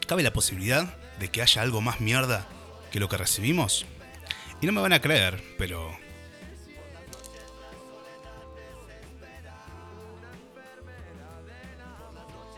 ¿cabe 0.07 0.24
la 0.24 0.33
posibilidad 0.33 0.97
de 1.19 1.29
que 1.29 1.41
haya 1.41 1.62
algo 1.62 1.81
más 1.81 2.01
mierda 2.01 2.47
que 2.91 3.00
lo 3.00 3.09
que 3.09 3.17
recibimos? 3.17 3.85
Y 4.62 4.65
no 4.65 4.71
me 4.71 4.81
van 4.81 4.93
a 4.93 5.01
creer, 5.01 5.43
pero... 5.57 5.97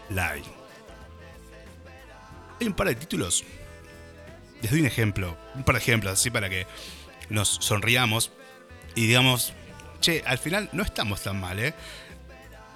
La 0.09 0.29
hay. 0.29 0.43
Hay 2.61 2.67
un 2.67 2.73
par 2.73 2.87
de 2.87 2.95
títulos. 2.95 3.43
Les 4.61 4.71
doy 4.71 4.79
un 4.79 4.87
ejemplo, 4.87 5.37
un 5.53 5.63
par 5.63 5.75
de 5.75 5.81
ejemplos 5.81 6.13
así 6.13 6.31
para 6.31 6.49
que 6.49 6.65
nos 7.29 7.49
sonriamos 7.49 8.31
y 8.95 9.05
digamos, 9.05 9.53
che, 9.99 10.23
al 10.25 10.37
final 10.37 10.69
no 10.73 10.83
estamos 10.83 11.21
tan 11.21 11.39
mal, 11.39 11.59
¿eh? 11.59 11.73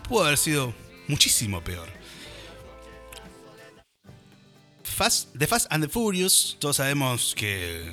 Pudo 0.07 0.25
haber 0.25 0.37
sido 0.37 0.73
muchísimo 1.07 1.61
peor. 1.63 1.87
Fast, 4.83 5.29
the 5.37 5.47
Fast 5.47 5.67
and 5.71 5.83
the 5.83 5.89
Furious, 5.89 6.57
todos 6.59 6.77
sabemos 6.77 7.33
que, 7.35 7.83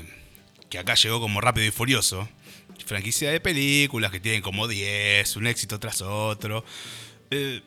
que 0.68 0.78
acá 0.78 0.94
llegó 0.94 1.20
como 1.20 1.40
rápido 1.40 1.66
y 1.66 1.70
furioso. 1.70 2.28
Franquicia 2.86 3.30
de 3.30 3.40
películas 3.40 4.10
que 4.10 4.20
tienen 4.20 4.40
como 4.40 4.66
10, 4.66 5.36
un 5.36 5.46
éxito 5.46 5.78
tras 5.78 6.02
otro. 6.02 6.64
Eh, 7.30 7.62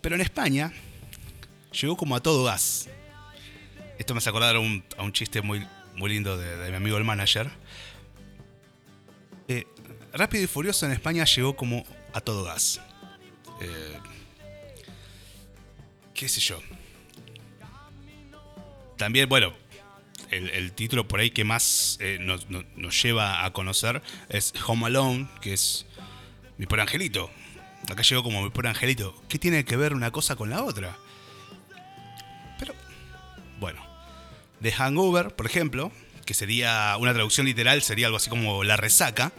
pero 0.00 0.14
en 0.14 0.20
España 0.20 0.72
llegó 1.72 1.96
como 1.96 2.16
a 2.16 2.20
todo 2.20 2.44
gas. 2.44 2.88
Esto 3.98 4.14
me 4.14 4.18
hace 4.18 4.30
acordar 4.30 4.56
a 4.56 4.60
un, 4.60 4.82
a 4.96 5.02
un 5.02 5.12
chiste 5.12 5.42
muy, 5.42 5.66
muy 5.94 6.10
lindo 6.10 6.36
de, 6.36 6.56
de 6.56 6.70
mi 6.70 6.76
amigo 6.76 6.96
el 6.96 7.04
manager. 7.04 7.50
Rápido 10.12 10.44
y 10.44 10.46
Furioso 10.46 10.86
en 10.86 10.92
España 10.92 11.24
llegó 11.24 11.56
como 11.56 11.86
a 12.12 12.20
todo 12.20 12.44
gas. 12.44 12.80
Eh, 13.60 13.98
¿Qué 16.14 16.28
sé 16.28 16.40
yo? 16.40 16.60
También, 18.98 19.28
bueno, 19.28 19.54
el, 20.30 20.72
título 20.72 21.08
por 21.08 21.20
ahí 21.20 21.30
que 21.30 21.44
más 21.44 21.96
eh, 22.00 22.18
nos, 22.20 22.46
lleva 23.02 23.44
a 23.44 23.52
conocer 23.52 24.02
es 24.28 24.52
Home 24.66 24.86
Alone, 24.86 25.28
que 25.40 25.54
es 25.54 25.86
mi 26.58 26.66
por 26.66 26.80
angelito. 26.80 27.30
Acá 27.90 28.02
llegó 28.02 28.22
como 28.22 28.42
mi 28.42 28.50
por 28.50 28.66
angelito. 28.66 29.20
¿Qué 29.28 29.38
tiene 29.38 29.64
que 29.64 29.76
ver 29.76 29.94
una 29.94 30.10
cosa 30.10 30.36
con 30.36 30.50
la 30.50 30.62
otra? 30.62 30.96
Pero, 32.58 32.74
bueno. 33.58 33.84
The 34.60 34.70
Hangover, 34.72 35.34
por 35.34 35.46
ejemplo, 35.46 35.90
que 36.24 36.34
sería 36.34 36.96
una 36.98 37.12
traducción 37.12 37.46
literal, 37.46 37.82
sería 37.82 38.06
algo 38.06 38.18
así 38.18 38.30
como 38.30 38.62
la 38.62 38.76
resaca. 38.76 39.32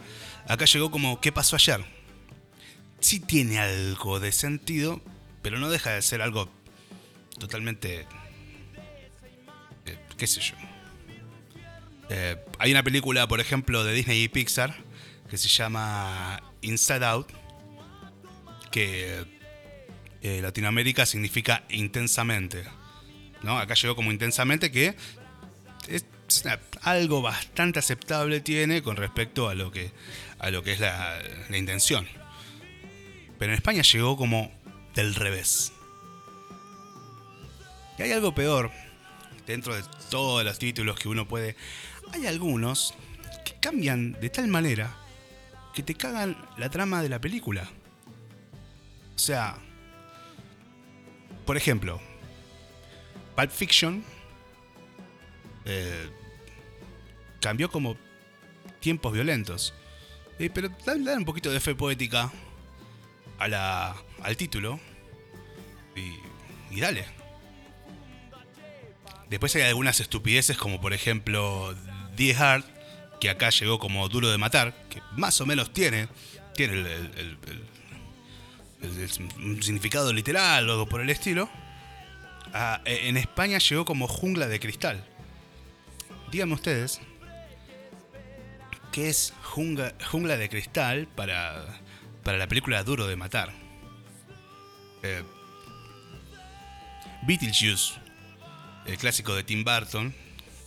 Acá 0.48 0.64
llegó 0.66 0.90
como 0.90 1.20
¿qué 1.20 1.32
pasó 1.32 1.56
ayer? 1.56 1.84
Sí 3.00 3.20
tiene 3.20 3.58
algo 3.58 4.20
de 4.20 4.32
sentido, 4.32 5.00
pero 5.42 5.58
no 5.58 5.70
deja 5.70 5.90
de 5.90 6.02
ser 6.02 6.22
algo 6.22 6.48
totalmente... 7.38 8.06
Eh, 9.86 9.98
qué 10.16 10.26
sé 10.26 10.40
yo. 10.40 10.54
Eh, 12.10 12.36
hay 12.58 12.70
una 12.70 12.82
película, 12.82 13.26
por 13.26 13.40
ejemplo, 13.40 13.84
de 13.84 13.92
Disney 13.92 14.22
y 14.22 14.28
Pixar 14.28 14.74
que 15.28 15.38
se 15.38 15.48
llama 15.48 16.42
Inside 16.60 17.04
Out, 17.04 17.32
que 18.70 19.24
eh, 20.22 20.40
Latinoamérica 20.42 21.06
significa 21.06 21.64
intensamente. 21.70 22.64
¿no? 23.42 23.58
Acá 23.58 23.74
llegó 23.74 23.96
como 23.96 24.12
intensamente 24.12 24.70
que 24.70 24.94
algo 26.82 27.22
bastante 27.22 27.78
aceptable 27.78 28.40
tiene 28.40 28.82
con 28.82 28.96
respecto 28.96 29.48
a 29.48 29.54
lo 29.54 29.70
que 29.70 29.92
a 30.38 30.50
lo 30.50 30.62
que 30.62 30.72
es 30.72 30.80
la, 30.80 31.18
intención. 31.50 32.06
Pero 33.38 33.52
en 33.52 33.56
España 33.56 33.82
llegó 33.82 34.16
como 34.16 34.52
del 34.94 35.14
revés. 35.14 35.72
Y 37.98 38.02
hay 38.02 38.12
algo 38.12 38.34
peor, 38.34 38.70
dentro 39.46 39.74
de 39.74 39.82
todos 40.10 40.44
los 40.44 40.58
títulos 40.58 40.98
que 40.98 41.08
uno 41.08 41.26
puede, 41.26 41.56
hay 42.12 42.26
algunos 42.26 42.94
que 43.44 43.54
cambian 43.60 44.12
de 44.20 44.30
tal 44.30 44.48
manera 44.48 44.96
que 45.74 45.82
te 45.82 45.94
cagan 45.94 46.36
la 46.58 46.68
trama 46.70 47.02
de 47.02 47.08
la 47.08 47.20
película. 47.20 47.68
O 49.14 49.18
sea, 49.18 49.56
por 51.46 51.56
ejemplo, 51.56 52.00
Pulp 53.36 53.50
Fiction 53.50 54.04
eh, 55.64 56.10
cambió 57.44 57.70
como 57.70 57.94
tiempos 58.80 59.12
violentos. 59.12 59.74
Eh, 60.38 60.48
pero 60.52 60.70
dale, 60.86 61.14
un 61.14 61.26
poquito 61.26 61.52
de 61.52 61.60
fe 61.60 61.74
poética 61.74 62.32
a 63.38 63.48
la, 63.48 63.94
al 64.22 64.36
título 64.38 64.80
y, 65.94 66.74
y 66.74 66.80
dale. 66.80 67.04
Después 69.28 69.54
hay 69.56 69.62
algunas 69.62 70.00
estupideces 70.00 70.56
como 70.56 70.80
por 70.80 70.94
ejemplo 70.94 71.74
Die 72.16 72.34
Hard, 72.34 72.64
que 73.20 73.28
acá 73.28 73.50
llegó 73.50 73.78
como 73.78 74.08
duro 74.08 74.30
de 74.30 74.38
matar, 74.38 74.74
que 74.88 75.02
más 75.12 75.38
o 75.42 75.44
menos 75.44 75.70
tiene, 75.70 76.08
tiene 76.54 76.72
el, 76.72 77.38
un 79.36 79.62
significado 79.62 80.14
literal 80.14 80.66
o 80.70 80.72
algo 80.72 80.86
por 80.86 81.02
el 81.02 81.10
estilo. 81.10 81.50
Ah, 82.54 82.80
e, 82.86 83.10
en 83.10 83.18
España 83.18 83.58
llegó 83.58 83.84
como 83.84 84.08
jungla 84.08 84.48
de 84.48 84.58
cristal. 84.60 85.04
Díganme 86.32 86.54
ustedes, 86.54 87.02
¿qué 88.94 89.08
es 89.08 89.34
jungla, 89.42 90.36
de 90.36 90.48
cristal 90.48 91.08
para, 91.08 91.66
para 92.22 92.38
la 92.38 92.46
película 92.46 92.84
Duro 92.84 93.08
de 93.08 93.16
Matar? 93.16 93.50
Eh, 95.02 95.24
Beetlejuice, 97.26 97.94
el 98.86 98.96
clásico 98.96 99.34
de 99.34 99.42
Tim 99.42 99.64
Burton, 99.64 100.14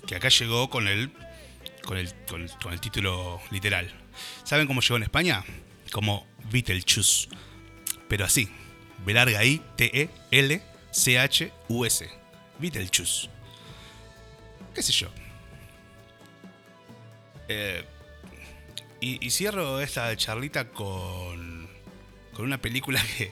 que 0.06 0.18
acá 0.18 0.28
llegó 0.28 0.70
con 0.70 0.90
el, 0.90 1.10
con 1.86 1.96
el, 1.96 2.14
con 2.30 2.46
con 2.62 2.74
el 2.74 2.82
título 2.82 3.40
literal. 3.50 3.90
¿Saben 4.44 4.68
cómo 4.68 4.82
llegó 4.82 4.98
en 4.98 5.04
España? 5.04 5.46
Como 5.94 6.28
Beetlejuice 6.52 7.30
pero 8.10 8.26
así. 8.26 8.50
B 9.06 9.14
larga 9.14 9.42
I 9.46 9.62
T 9.78 9.90
E 10.02 10.10
L 10.32 10.62
C 10.92 11.18
H 11.18 11.50
U 11.70 11.86
S. 11.86 12.10
Beetlejuice. 12.60 13.30
¿Qué 14.76 14.82
sé 14.82 14.92
yo? 14.92 15.08
Eh, 17.48 17.86
y, 19.00 19.30
cierro 19.30 19.80
esta 19.80 20.16
charlita 20.16 20.70
con 20.70 21.68
con 22.34 22.46
una 22.46 22.60
película 22.60 23.04
que 23.18 23.32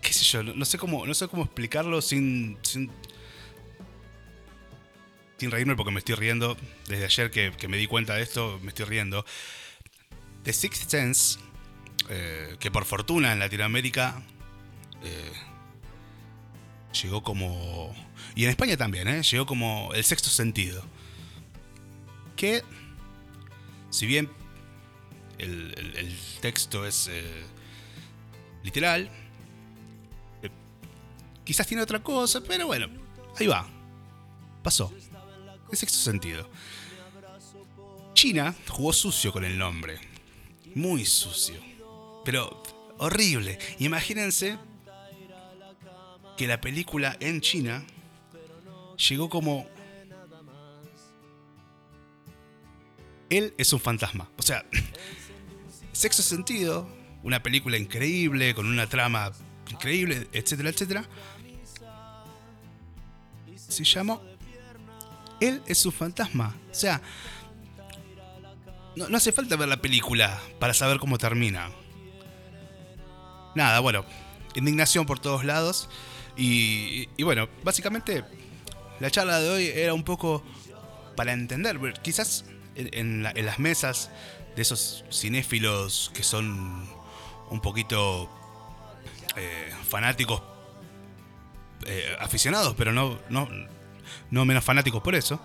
qué 0.00 0.12
sé 0.12 0.24
yo, 0.24 0.42
no, 0.42 0.64
sé 0.64 0.78
cómo 0.78 1.06
no 1.06 1.14
sé 1.14 1.28
cómo 1.28 1.44
explicarlo 1.44 2.02
sin 2.02 2.58
sin 2.62 2.90
sin 5.38 5.50
reírme 5.50 5.74
porque 5.74 5.90
me 5.90 5.98
estoy 5.98 6.14
riendo 6.14 6.56
desde 6.86 7.04
ayer 7.04 7.30
que, 7.30 7.52
que 7.52 7.66
me 7.66 7.76
di 7.76 7.88
cuenta 7.88 8.14
de 8.14 8.22
esto, 8.22 8.60
me 8.62 8.68
estoy 8.68 8.86
riendo. 8.86 9.24
The 10.44 10.52
Sixth 10.52 10.88
Sense 10.88 11.40
eh, 12.08 12.56
que 12.58 12.70
por 12.70 12.84
fortuna 12.84 13.32
en 13.32 13.38
Latinoamérica 13.38 14.22
eh, 15.02 15.32
llegó 17.02 17.22
como... 17.22 17.94
Y 18.34 18.44
en 18.44 18.50
España 18.50 18.76
también, 18.76 19.08
eh, 19.08 19.22
llegó 19.22 19.46
como 19.46 19.90
el 19.94 20.04
sexto 20.04 20.30
sentido. 20.30 20.84
Que, 22.36 22.62
si 23.92 24.06
bien 24.06 24.28
el, 25.38 26.18
texto 26.40 26.84
es 26.84 27.08
literal, 28.64 29.10
quizás 31.44 31.66
tiene 31.66 31.82
otra 31.82 32.02
cosa, 32.02 32.40
pero 32.40 32.66
bueno, 32.66 32.88
ahí 33.38 33.46
va. 33.46 33.68
Pasó. 34.62 34.92
El 35.70 35.76
sexto 35.76 35.98
sentido. 35.98 36.48
China 38.14 38.54
jugó 38.68 38.92
sucio 38.92 39.32
con 39.32 39.44
el 39.44 39.58
nombre. 39.58 39.98
Muy 40.74 41.04
sucio. 41.04 41.56
Pero 42.24 42.62
horrible. 42.98 43.58
Imagínense 43.78 44.58
que 46.36 46.46
la 46.46 46.60
película 46.60 47.16
en 47.20 47.40
China 47.40 47.84
llegó 49.08 49.28
como... 49.28 49.66
Él 53.32 53.54
es 53.58 53.72
un 53.72 53.80
fantasma. 53.80 54.28
O 54.38 54.42
sea, 54.42 54.64
sexo 55.92 56.22
sentido, 56.22 56.88
una 57.22 57.42
película 57.42 57.76
increíble, 57.76 58.54
con 58.54 58.66
una 58.66 58.86
trama 58.86 59.32
increíble, 59.70 60.28
etcétera, 60.32 60.70
etcétera. 60.70 61.08
Se 63.56 63.84
llamó 63.84 64.22
Él 65.40 65.62
es 65.66 65.84
un 65.86 65.92
fantasma. 65.92 66.54
O 66.70 66.74
sea, 66.74 67.00
no, 68.96 69.08
no 69.08 69.16
hace 69.16 69.32
falta 69.32 69.56
ver 69.56 69.68
la 69.68 69.80
película 69.80 70.40
para 70.58 70.74
saber 70.74 70.98
cómo 70.98 71.16
termina 71.16 71.70
nada, 73.54 73.80
bueno, 73.80 74.04
indignación 74.54 75.06
por 75.06 75.18
todos 75.18 75.44
lados. 75.44 75.88
Y, 76.36 77.06
bueno, 77.22 77.48
básicamente 77.62 78.24
la 79.00 79.10
charla 79.10 79.40
de 79.40 79.50
hoy 79.50 79.66
era 79.66 79.94
un 79.94 80.02
poco 80.02 80.42
para 81.16 81.32
entender, 81.32 81.78
quizás 82.02 82.44
en, 82.74 83.22
las 83.22 83.58
mesas 83.58 84.10
de 84.56 84.62
esos 84.62 85.04
cinéfilos 85.10 86.10
que 86.14 86.22
son 86.22 86.88
un 87.50 87.60
poquito 87.60 88.30
eh, 89.36 89.72
fanáticos, 89.88 90.42
eh, 91.86 92.16
aficionados, 92.20 92.74
pero 92.76 92.92
no, 92.92 93.18
no, 93.28 93.48
no 94.30 94.44
menos 94.44 94.64
fanáticos 94.64 95.02
por 95.02 95.14
eso, 95.14 95.40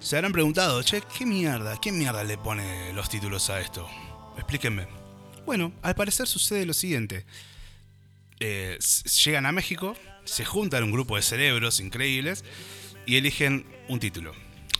se 0.00 0.16
habrán 0.16 0.32
preguntado, 0.32 0.82
che, 0.82 1.02
¿qué 1.16 1.26
mierda? 1.26 1.78
¿Qué 1.78 1.92
mierda 1.92 2.24
le 2.24 2.38
pone 2.38 2.92
los 2.94 3.10
títulos 3.10 3.50
a 3.50 3.60
esto? 3.60 3.86
Explíquenme. 4.36 4.86
Bueno, 5.44 5.72
al 5.82 5.94
parecer 5.94 6.26
sucede 6.26 6.64
lo 6.64 6.72
siguiente. 6.72 7.26
Eh, 8.40 8.78
llegan 9.24 9.44
a 9.44 9.52
México, 9.52 9.94
se 10.24 10.46
juntan 10.46 10.84
un 10.84 10.92
grupo 10.92 11.16
de 11.16 11.22
cerebros 11.22 11.80
increíbles 11.80 12.44
y 13.04 13.16
eligen 13.16 13.66
un 13.88 14.00
título. 14.00 14.32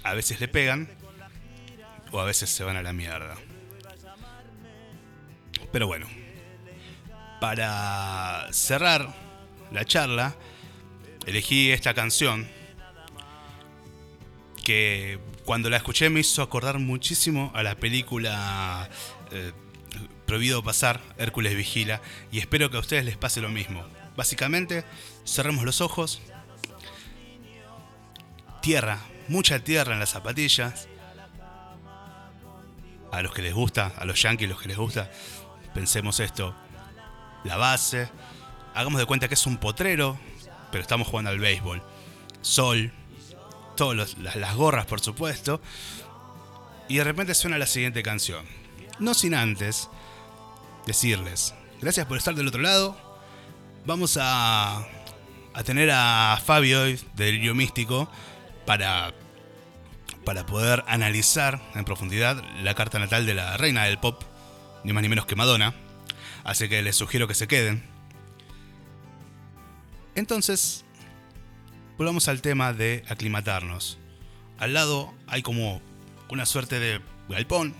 A 0.03 0.15
veces 0.15 0.41
le 0.41 0.49
pegan 0.49 0.89
o 2.13 2.21
a 2.21 2.25
veces 2.25 2.51
se 2.51 2.65
van 2.65 2.77
a 2.77 2.83
la 2.83 2.93
mierda. 2.93 3.37
Pero 5.73 5.87
bueno, 5.87 6.07
para 7.41 8.49
cerrar 8.53 9.15
la 9.73 9.85
charla, 9.85 10.35
elegí 11.27 11.71
esta 11.71 11.95
canción 11.95 12.49
que 14.65 15.19
cuando 15.45 15.71
la 15.71 15.79
escuché 15.79 16.11
me 16.11 16.21
hizo 16.21 16.43
acordar 16.43 16.79
muchísimo 16.79 17.51
a 17.55 17.63
la 17.63 17.77
película 17.77 18.89
eh, 19.33 19.53
prohibido 20.27 20.63
pasar, 20.63 21.01
Hércules 21.19 21.57
vigila, 21.57 22.01
y 22.31 22.39
espero 22.39 22.71
que 22.71 22.77
a 22.77 22.81
ustedes 22.81 23.05
les 23.05 23.17
pase 23.17 23.41
lo 23.41 23.49
mismo. 23.49 23.85
Básicamente, 24.17 24.85
cerremos 25.25 25.65
los 25.65 25.81
ojos, 25.81 26.21
tierra, 28.61 29.01
mucha 29.29 29.61
tierra 29.61 29.95
en 29.95 30.01
las 30.01 30.11
zapatillas. 30.11 30.89
A 33.13 33.23
los 33.23 33.33
que 33.35 33.43
les 33.43 33.55
gusta, 33.55 33.93
a 33.97 34.05
los 34.05 34.21
yankees 34.23 34.49
los 34.49 34.61
que 34.61 34.69
les 34.69 34.77
gusta, 34.77 35.11
pensemos 35.75 36.21
esto. 36.21 36.55
La 37.45 37.57
base, 37.57 38.09
hagamos 38.75 39.01
de 39.01 39.07
cuenta 39.07 39.29
que 39.29 39.35
es 39.35 39.47
un 39.47 39.57
potrero, 39.57 40.19
pero 40.71 40.83
estamos 40.83 41.09
jugando 41.09 41.31
al 41.31 41.39
béisbol. 41.39 41.83
Sol, 42.43 42.93
todas 43.77 44.17
las 44.19 44.55
gorras 44.57 44.87
por 44.87 45.01
supuesto. 45.01 45.61
Y 46.89 46.97
de 46.97 47.05
repente 47.05 47.35
suena 47.35 47.59
la 47.59 47.67
siguiente 47.67 48.03
canción. 48.03 48.45
No 48.99 49.15
sin 49.15 49.35
antes 49.35 49.89
decirles, 50.87 51.55
gracias 51.81 52.07
por 52.07 52.19
estar 52.19 52.35
del 52.35 52.49
otro 52.49 52.61
lado. 52.61 52.97
Vamos 53.87 54.19
a, 54.21 54.87
tener 55.65 55.91
a 55.91 56.39
Fabio 56.45 56.83
de 56.83 57.01
Delirio 57.15 57.55
Místico 57.55 58.11
para, 58.67 59.13
para 60.25 60.47
poder 60.47 60.85
analizar 60.87 61.61
en 61.75 61.85
profundidad 61.85 62.43
la 62.63 62.75
carta 62.75 62.99
natal 62.99 63.27
de 63.27 63.35
la 63.35 63.57
reina 63.57 63.85
del 63.85 63.99
pop, 63.99 64.23
ni 64.85 64.93
más 64.93 65.03
ni 65.03 65.09
menos 65.09 65.27
que 65.27 65.37
Madonna. 65.37 65.75
Así 66.45 66.69
que 66.69 66.83
les 66.83 66.97
sugiero 66.97 67.29
que 67.29 67.35
se 67.35 67.49
queden. 67.49 67.83
Entonces, 70.15 70.85
volvamos 71.97 72.29
al 72.29 72.43
tema 72.43 72.73
de 72.73 73.05
aclimatarnos. 73.09 73.99
Al 74.59 74.75
lado 74.75 75.15
hay 75.27 75.43
como 75.43 75.81
una 76.29 76.47
suerte 76.47 76.79
de 76.79 77.01
galpón 77.29 77.75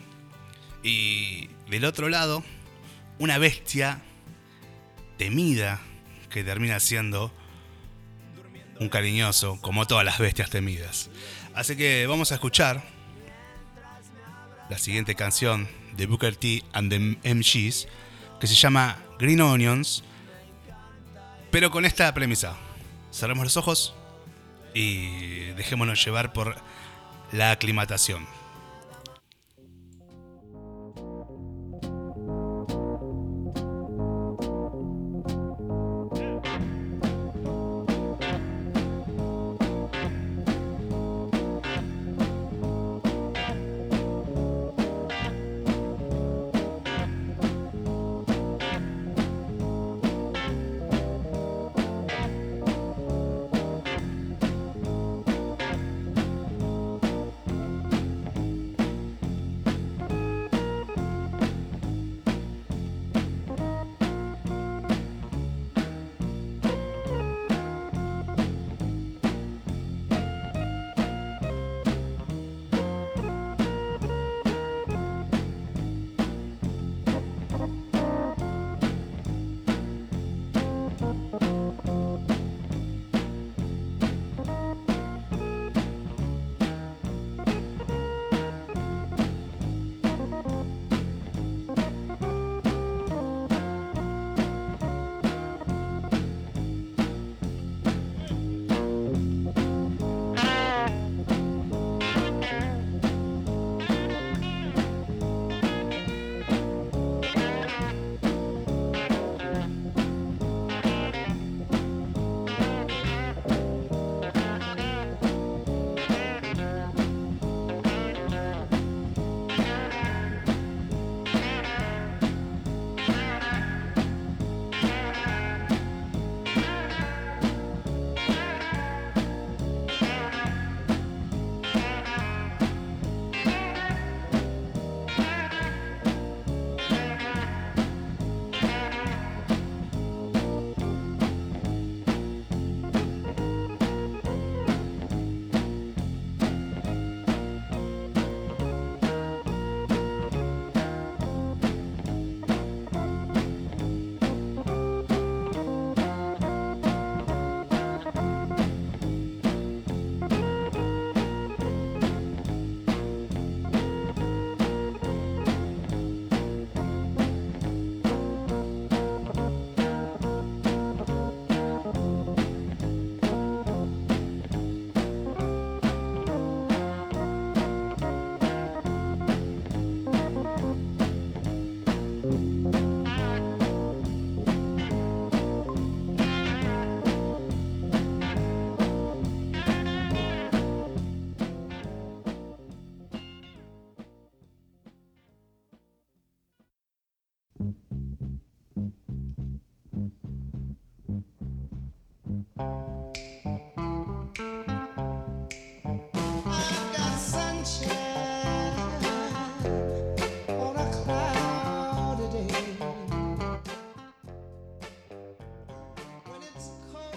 y 0.83 1.49
del 1.69 1.85
otro 1.85 2.09
lado 2.09 2.43
una 3.19 3.39
bestia 3.39 4.01
temida 5.19 5.81
que 6.31 6.43
termina 6.43 6.81
siendo 6.81 7.33
un 8.81 8.89
cariñoso, 8.89 9.59
como 9.61 9.87
todas 9.87 10.05
las 10.05 10.19
bestias 10.19 10.51
temidas. 10.51 11.11
Así 11.55 11.77
que 11.77 12.07
vamos 12.07 12.33
a 12.33 12.35
escuchar 12.35 12.83
la 14.71 14.79
siguiente 14.79 15.15
canción 15.15 15.69
de 15.97 16.07
Booker 16.07 16.35
T 16.35 16.65
and 16.73 16.91
the 16.91 17.35
MGs 17.35 17.87
que 18.41 18.47
se 18.47 18.55
llama 18.55 18.97
Green 19.19 19.43
Onions, 19.43 20.03
pero 21.51 21.71
con 21.71 21.85
esta 21.85 22.13
premisa. 22.15 22.57
Cerremos 23.13 23.45
los 23.45 23.57
ojos 23.59 23.95
y 24.73 25.51
dejémonos 25.53 26.03
llevar 26.03 26.33
por 26.33 26.57
la 27.33 27.51
aclimatación. 27.51 28.27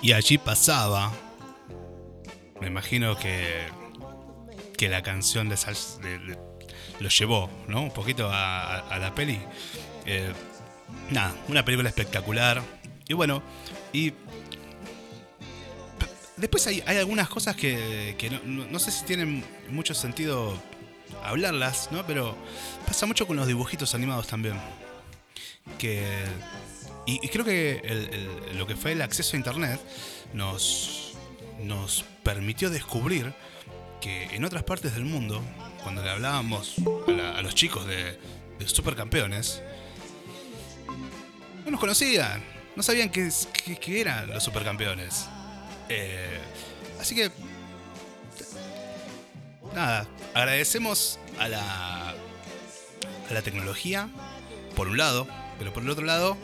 Y 0.04 0.12
allí 0.12 0.38
pasaba, 0.38 1.14
me 2.60 2.68
imagino 2.68 3.18
que, 3.18 3.62
que 4.78 4.90
la 4.90 5.02
canción 5.02 5.48
de, 5.48 5.58
lo 7.00 7.08
llevó, 7.08 7.50
¿no? 7.70 7.84
Un 7.84 7.92
poquito 7.92 8.30
a, 8.30 8.98
la 9.00 9.16
peli. 9.16 9.40
Eh, 10.06 10.34
nada, 11.10 11.34
una 11.48 11.64
película 11.64 11.88
espectacular. 11.88 12.62
Y 13.08 13.14
bueno, 13.14 13.42
y 13.94 14.12
después 16.36 16.68
hay, 16.68 16.82
algunas 16.82 17.30
cosas 17.30 17.56
que, 17.56 18.42
no, 18.44 18.80
sé 18.80 18.92
si 18.92 19.06
tienen 19.06 19.42
mucho 19.70 19.94
sentido 19.94 20.62
hablarlas, 21.24 21.94
¿no? 21.94 22.06
Pero 22.06 22.36
pasa 22.86 23.06
mucho 23.06 23.26
con 23.26 23.38
los 23.38 23.48
dibujitos 23.48 23.96
animados 23.96 24.28
también. 24.28 24.60
Que 25.78 26.26
y, 27.06 27.28
creo 27.30 27.44
que 27.44 28.28
lo 28.54 28.66
que 28.66 28.76
fue 28.76 28.94
el 28.94 29.02
acceso 29.02 29.36
a 29.36 29.38
Internet 29.38 29.80
nos, 30.34 31.14
nos 31.62 32.06
permitió 32.24 32.70
descubrir 32.70 33.34
que 34.00 34.24
en 34.36 34.44
otras 34.46 34.64
partes 34.64 34.94
del 34.94 35.06
mundo, 35.06 35.42
cuando 35.82 36.02
le 36.02 36.10
hablábamos 36.10 36.76
a, 37.36 37.42
los 37.42 37.56
chicos 37.56 37.86
de, 37.88 38.18
supercampeones, 38.66 39.62
no 41.66 41.72
nos 41.72 41.80
conocían, 41.80 42.42
no 42.76 42.84
sabían 42.84 43.10
qué, 43.10 43.30
eran 43.88 44.30
los 44.30 44.44
supercampeones. 44.44 45.28
Eh, 45.90 46.40
así 47.00 47.16
que, 47.16 47.30
nada, 49.76 50.08
agradecemos 50.34 51.20
a 51.40 51.50
la, 51.50 52.10
a 52.10 53.34
la 53.34 53.42
tecnología, 53.42 54.10
por 54.76 54.88
un 54.88 54.98
lado, 54.98 55.28
pero 55.60 55.74
por 55.74 55.84
el 55.84 55.90
otro 55.90 56.06
lado, 56.06 56.38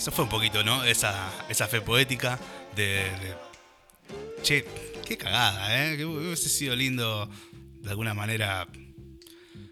eso 0.00 0.10
fue 0.10 0.24
un 0.24 0.30
poquito, 0.30 0.64
¿no? 0.64 0.82
Esa, 0.82 1.30
esa 1.50 1.68
fe 1.68 1.82
poética 1.82 2.38
de, 2.74 3.04
Che, 4.42 4.64
qué 5.06 5.18
cagada, 5.18 5.92
¿eh? 5.92 6.02
Hubiese 6.06 6.48
sido 6.48 6.74
lindo 6.74 7.28
de 7.52 7.90
alguna 7.90 8.14
manera 8.14 8.66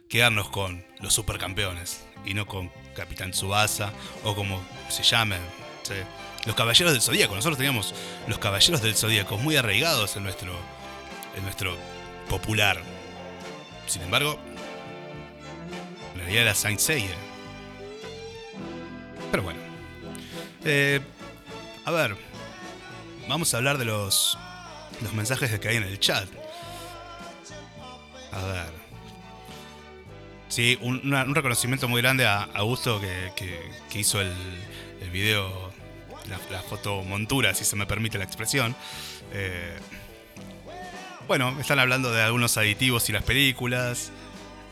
quedarnos 0.07 0.51
con 0.51 0.85
los 1.01 1.15
supercampeones 1.15 2.05
y 2.27 2.35
no 2.35 2.45
con 2.45 2.71
Capitán 2.95 3.31
Tsubasa 3.31 3.95
o 4.23 4.35
como 4.35 4.63
se 4.91 5.03
llamen. 5.03 5.41
Los 6.45 6.55
Caballeros 6.55 6.93
del 6.93 7.01
Zodíaco. 7.01 7.35
Nosotros 7.35 7.57
teníamos 7.57 7.95
los 8.27 8.39
Caballeros 8.39 8.83
del 8.83 8.97
Zodíaco 8.97 9.39
muy 9.39 9.57
arraigados 9.57 10.15
en 10.17 10.25
nuestro, 10.25 10.53
en 11.39 11.43
nuestro 11.43 11.75
popular. 12.29 12.83
Sin 13.87 14.03
embargo, 14.03 14.39
la 16.17 16.25
realidad 16.25 16.43
era 16.43 16.55
Saint 16.55 16.81
Seiya. 16.81 17.17
Pero 19.31 19.43
bueno. 19.43 19.68
Eh, 20.65 21.01
a 21.85 21.91
ver, 21.91 22.17
vamos 23.29 23.53
a 23.55 23.59
hablar 23.59 23.79
de 23.79 23.85
los, 23.85 24.39
los 25.03 25.13
mensajes 25.13 25.59
que 25.59 25.69
hay 25.69 25.77
en 25.77 25.85
el 25.85 25.99
chat. 25.99 26.29
A 28.33 28.45
ver. 28.45 28.79
Sí, 30.49 30.79
un, 30.81 31.03
reconocimiento 31.35 31.89
muy 31.89 32.01
grande 32.01 32.27
a 32.27 32.43
Augusto 32.55 33.01
que, 33.01 33.33
que- 33.37 33.71
que 33.91 33.99
hizo 33.99 34.21
el, 34.21 34.33
el 35.03 35.11
video, 35.11 35.73
la, 36.29 36.39
la 36.51 36.63
foto 36.63 37.03
montura, 37.03 37.55
si 37.55 37.65
se 37.65 37.77
me 37.77 37.87
permite 37.87 38.19
la 38.19 38.25
expresión. 38.25 38.75
Eh, 39.33 39.77
bueno, 41.27 41.55
están 41.61 41.79
hablando 41.79 42.11
de 42.11 42.23
algunos 42.23 42.57
aditivos 42.57 43.09
y 43.09 43.13
las 43.13 43.23
películas. 43.25 44.11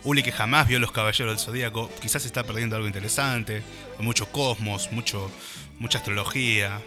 Uli 0.07 0.23
que 0.23 0.31
jamás 0.31 0.69
vio 0.69 0.79
Los 0.79 0.92
Caballeros 0.92 1.35
del 1.35 1.45
Zodíaco, 1.45 1.90
quizás 2.01 2.25
está 2.25 2.45
perdiendo 2.45 2.77
algo 2.77 2.87
interesante. 2.87 3.64
Mucho 3.99 4.27
cosmos, 4.31 4.92
mucho, 4.92 5.33
mucha 5.81 5.99
astrología. 5.99 6.81